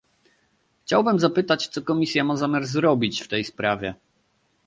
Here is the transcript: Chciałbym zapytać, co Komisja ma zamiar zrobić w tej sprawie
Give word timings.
Chciałbym 0.83 1.19
zapytać, 1.19 1.67
co 1.67 1.81
Komisja 1.81 2.23
ma 2.23 2.37
zamiar 2.37 2.65
zrobić 2.65 3.21
w 3.21 3.27
tej 3.27 3.43
sprawie 3.43 3.93